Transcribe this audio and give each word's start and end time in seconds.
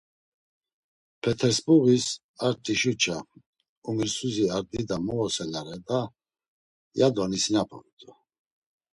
Petersburgis 1.21 2.05
ar 2.45 2.55
t̆işuça, 2.63 3.17
umrisuzi 3.87 4.45
ar 4.55 4.63
dida 4.71 4.97
movoselare 5.05 5.77
da, 5.87 5.99
yado 6.99 7.23
nisinapamt̆u. 7.31 8.09